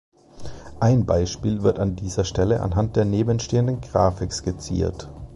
Ein 0.79 1.05
Beispiel 1.05 1.61
wird 1.61 1.77
an 1.77 1.95
dieser 1.95 2.23
Stelle 2.25 2.61
anhand 2.61 2.95
der 2.95 3.05
nebenstehenden 3.05 3.81
Grafik 3.81 4.33
skizziert. 4.33 5.07